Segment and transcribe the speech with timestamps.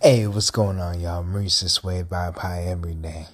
[0.00, 1.22] Hey, what's going on, y'all?
[1.22, 3.26] Maurice this way Vibe high every day.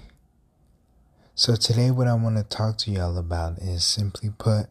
[1.36, 4.66] So today, what I want to talk to y'all about is simply put,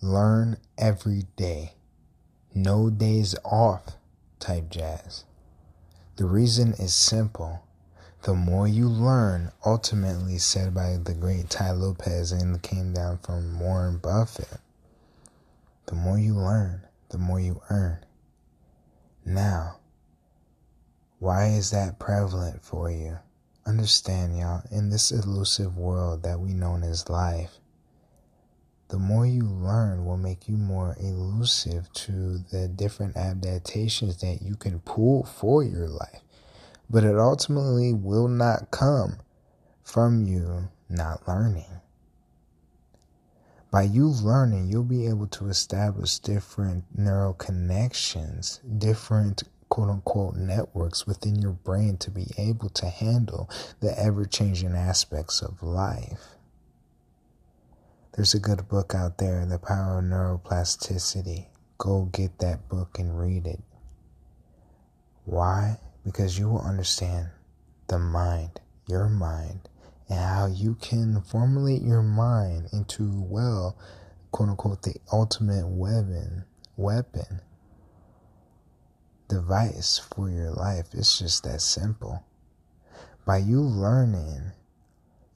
[0.00, 1.72] learn every day,
[2.54, 3.96] no days off
[4.38, 5.24] type jazz.
[6.14, 7.66] The reason is simple.
[8.22, 13.58] The more you learn, ultimately said by the great Tai Lopez and came down from
[13.58, 14.60] Warren Buffett,
[15.86, 18.06] the more you learn, the more you earn.
[19.24, 19.77] Now,
[21.18, 23.18] why is that prevalent for you?
[23.66, 27.58] Understand, y'all, in this elusive world that we know as life,
[28.88, 34.54] the more you learn will make you more elusive to the different adaptations that you
[34.54, 36.22] can pull for your life.
[36.88, 39.18] But it ultimately will not come
[39.82, 41.80] from you not learning.
[43.70, 51.06] By you learning, you'll be able to establish different neural connections, different quote unquote networks
[51.06, 53.48] within your brain to be able to handle
[53.80, 56.36] the ever changing aspects of life.
[58.14, 61.46] There's a good book out there, The Power of Neuroplasticity.
[61.78, 63.60] Go get that book and read it.
[65.24, 65.78] Why?
[66.04, 67.28] Because you will understand
[67.86, 69.68] the mind, your mind,
[70.08, 73.76] and how you can formulate your mind into, well,
[74.32, 76.44] quote unquote, the ultimate weapon,
[76.76, 77.40] weapon
[79.28, 80.86] device for your life.
[80.92, 82.24] It's just that simple.
[83.24, 84.52] By you learning,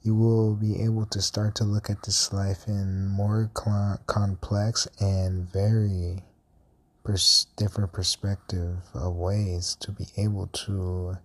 [0.01, 3.49] you will be able to start to look at this life in more
[4.05, 6.23] complex and very
[7.03, 11.17] pers- different perspective of ways to be able to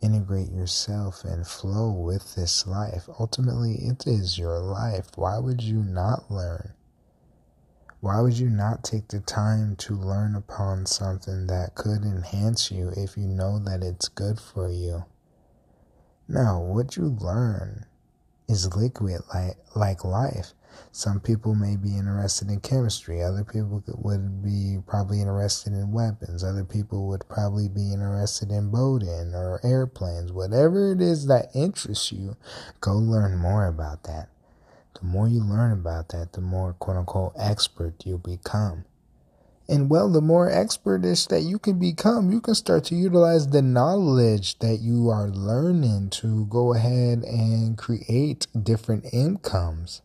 [0.00, 3.08] integrate yourself and flow with this life.
[3.18, 5.10] Ultimately, it is your life.
[5.16, 6.74] Why would you not learn?
[8.04, 12.92] Why would you not take the time to learn upon something that could enhance you
[12.94, 15.06] if you know that it's good for you?
[16.28, 17.86] Now, what you learn
[18.46, 20.52] is liquid like, like life.
[20.92, 23.22] Some people may be interested in chemistry.
[23.22, 26.44] Other people would be probably interested in weapons.
[26.44, 30.30] Other people would probably be interested in boating or airplanes.
[30.30, 32.36] Whatever it is that interests you,
[32.82, 34.28] go learn more about that.
[34.94, 38.84] The more you learn about that, the more quote unquote expert you become.
[39.68, 43.62] And well, the more expertish that you can become, you can start to utilize the
[43.62, 50.02] knowledge that you are learning to go ahead and create different incomes.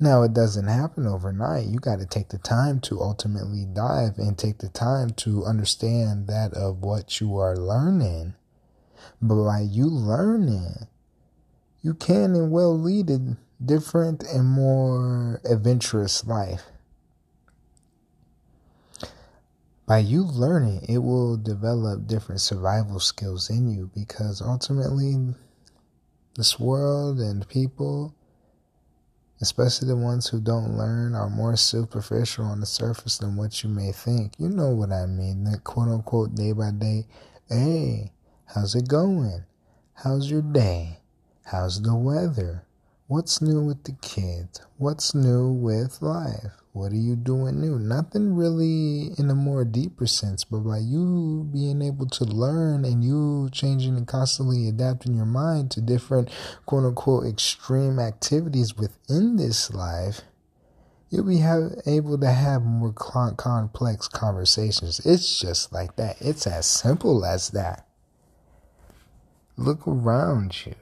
[0.00, 1.66] Now, it doesn't happen overnight.
[1.66, 6.26] You got to take the time to ultimately dive and take the time to understand
[6.26, 8.34] that of what you are learning.
[9.20, 10.88] But by you learning,
[11.82, 16.62] you can and will lead a different and more adventurous life.
[19.84, 25.34] By you learning, it will develop different survival skills in you because ultimately,
[26.36, 28.14] this world and people,
[29.40, 33.68] especially the ones who don't learn, are more superficial on the surface than what you
[33.68, 34.34] may think.
[34.38, 35.44] You know what I mean?
[35.44, 37.06] That quote unquote day by day,
[37.48, 38.12] hey,
[38.54, 39.44] how's it going?
[39.94, 41.01] How's your day?
[41.46, 42.64] How's the weather?
[43.08, 44.60] What's new with the kids?
[44.78, 46.52] What's new with life?
[46.72, 47.78] What are you doing new?
[47.78, 53.04] Nothing really in a more deeper sense, but by you being able to learn and
[53.04, 56.30] you changing and constantly adapting your mind to different
[56.64, 60.22] quote unquote extreme activities within this life,
[61.10, 65.00] you'll be have, able to have more complex conversations.
[65.04, 66.16] It's just like that.
[66.20, 67.86] It's as simple as that.
[69.58, 70.76] Look around you.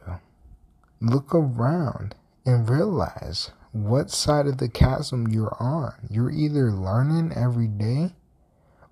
[1.01, 5.95] Look around and realize what side of the chasm you're on.
[6.11, 8.15] You're either learning every day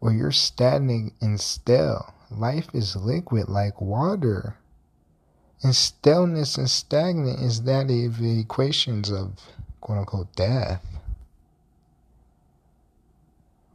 [0.00, 2.14] or you're stagnant and still.
[2.30, 4.56] Life is liquid like water.
[5.62, 9.38] And stillness and stagnant is that of equations of
[9.80, 10.97] quote unquote death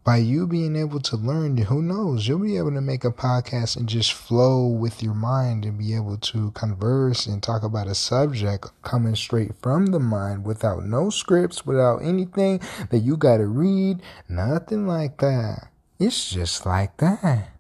[0.04, 3.78] by you being able to learn, who knows, you'll be able to make a podcast
[3.78, 7.96] and just flow with your mind and be able to converse and talk about a
[7.96, 13.48] subject coming straight from the mind without no scripts, without anything that you got to
[13.48, 15.70] read, nothing like that.
[16.00, 17.52] It's just like that.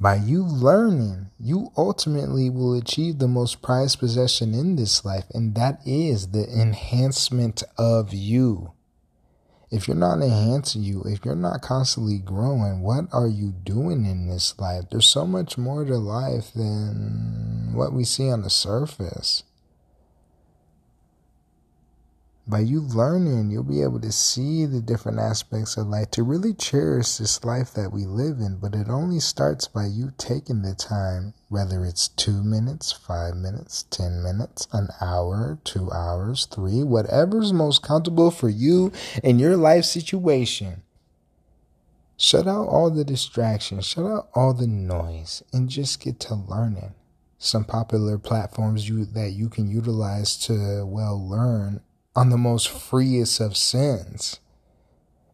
[0.00, 5.54] By you learning, you ultimately will achieve the most prized possession in this life, and
[5.56, 8.72] that is the enhancement of you.
[9.68, 14.28] If you're not enhancing you, if you're not constantly growing, what are you doing in
[14.28, 14.84] this life?
[14.90, 19.42] There's so much more to life than what we see on the surface.
[22.48, 26.54] By you learning, you'll be able to see the different aspects of life to really
[26.54, 28.58] cherish this life that we live in.
[28.60, 33.84] But it only starts by you taking the time, whether it's two minutes, five minutes,
[33.90, 38.92] 10 minutes, an hour, two hours, three, whatever's most comfortable for you
[39.24, 40.82] in your life situation.
[42.16, 46.94] Shut out all the distractions, shut out all the noise, and just get to learning.
[47.38, 51.80] Some popular platforms you that you can utilize to well learn
[52.16, 54.40] on the most freest of sins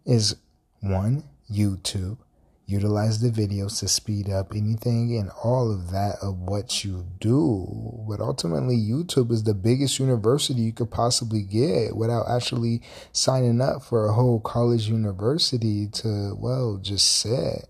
[0.05, 0.37] is
[0.81, 2.19] one, YouTube.
[2.67, 8.05] Utilize the videos to speed up anything and all of that of what you do.
[8.09, 12.83] But ultimately, YouTube is the biggest university you could possibly get without actually
[13.13, 17.69] signing up for a whole college university to, well, just sit.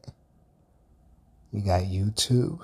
[1.53, 2.61] You got YouTube,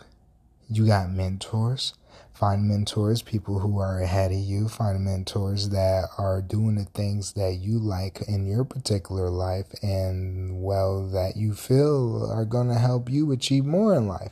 [0.70, 1.92] you got mentors,
[2.38, 4.68] Find mentors, people who are ahead of you.
[4.68, 10.62] Find mentors that are doing the things that you like in your particular life and,
[10.62, 14.30] well, that you feel are going to help you achieve more in life.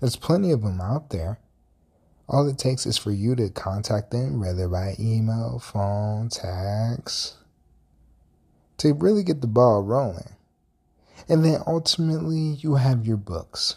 [0.00, 1.38] There's plenty of them out there.
[2.30, 7.36] All it takes is for you to contact them, whether by email, phone, text,
[8.78, 10.30] to really get the ball rolling.
[11.28, 13.76] And then ultimately, you have your books.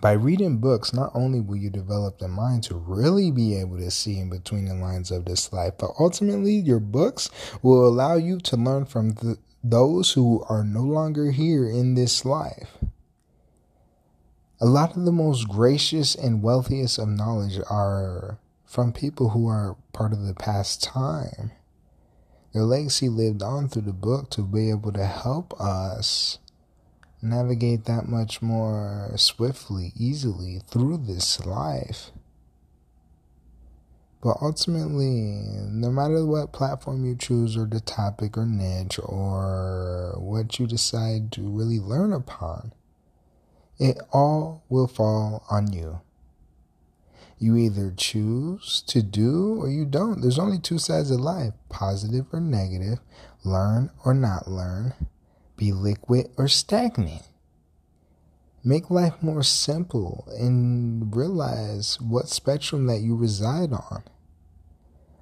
[0.00, 3.90] By reading books, not only will you develop the mind to really be able to
[3.90, 7.30] see in between the lines of this life, but ultimately your books
[7.62, 9.16] will allow you to learn from
[9.64, 12.78] those who are no longer here in this life.
[14.60, 19.76] A lot of the most gracious and wealthiest of knowledge are from people who are
[19.92, 21.50] part of the past time.
[22.52, 26.38] Their legacy lived on through the book to be able to help us
[27.20, 32.10] navigate that much more swiftly, easily through this life.
[34.22, 40.58] But ultimately, no matter what platform you choose, or the topic or niche, or what
[40.58, 42.72] you decide to really learn upon,
[43.78, 46.00] it all will fall on you.
[47.38, 50.20] You either choose to do or you don't.
[50.20, 52.98] There's only two sides of life positive or negative,
[53.44, 54.94] learn or not learn
[55.58, 57.22] be liquid or stagnant.
[58.64, 64.04] Make life more simple and realize what spectrum that you reside on.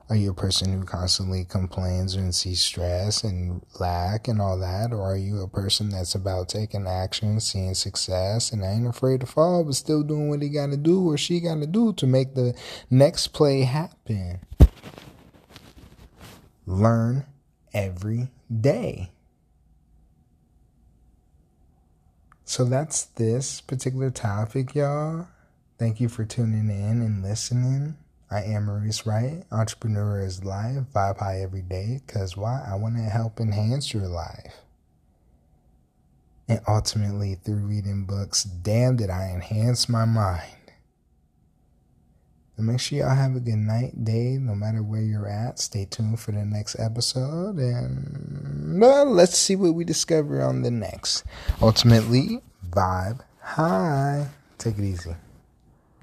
[0.08, 4.92] Are you a person who constantly complains and sees stress and lack and all that?
[4.92, 9.26] Or are you a person that's about taking action, seeing success, and ain't afraid to
[9.26, 12.06] fall, but still doing what he got to do or she got to do to
[12.06, 12.54] make the
[12.88, 14.38] next play happen?
[16.66, 17.26] Learn
[17.74, 18.28] every
[18.60, 19.10] day.
[22.48, 25.26] So that's this particular topic, y'all.
[25.80, 27.96] Thank you for tuning in and listening.
[28.30, 29.42] I am Maurice Wright.
[29.50, 30.84] Entrepreneur is life.
[30.94, 32.02] Vibe high every day.
[32.06, 32.64] Because why?
[32.64, 34.60] I want to help enhance your life.
[36.48, 40.55] And ultimately, through reading books, damn, did I enhance my mind.
[42.56, 45.58] And make sure y'all have a good night, day, no matter where you're at.
[45.58, 51.24] Stay tuned for the next episode, and let's see what we discover on the next.
[51.60, 54.28] Ultimately, vibe high.
[54.56, 55.14] Take it easy.